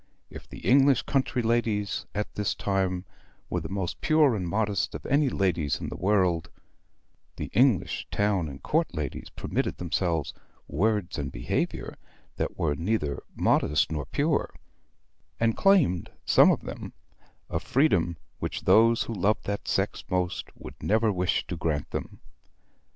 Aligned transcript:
If 0.31 0.49
the 0.49 0.61
English 0.67 1.03
country 1.03 1.43
ladies 1.43 2.07
at 2.15 2.33
this 2.33 2.55
time 2.55 3.05
were 3.51 3.59
the 3.61 3.69
most 3.69 4.01
pure 4.01 4.33
and 4.35 4.49
modest 4.49 4.95
of 4.95 5.05
any 5.05 5.29
ladies 5.29 5.79
in 5.79 5.89
the 5.89 5.95
world 5.95 6.49
the 7.35 7.51
English 7.53 8.07
town 8.09 8.49
and 8.49 8.63
court 8.63 8.95
ladies 8.95 9.29
permitted 9.29 9.77
themselves 9.77 10.33
words 10.67 11.19
and 11.19 11.31
behavior 11.31 11.97
that 12.37 12.57
were 12.57 12.73
neither 12.73 13.21
modest 13.35 13.91
nor 13.91 14.07
pure; 14.07 14.55
and 15.39 15.55
claimed, 15.55 16.09
some 16.25 16.49
of 16.49 16.61
them, 16.61 16.93
a 17.47 17.59
freedom 17.59 18.17
which 18.39 18.63
those 18.63 19.03
who 19.03 19.13
love 19.13 19.37
that 19.43 19.67
sex 19.67 20.03
most 20.09 20.49
would 20.55 20.81
never 20.81 21.11
wish 21.11 21.45
to 21.45 21.55
grant 21.55 21.91
them. 21.91 22.19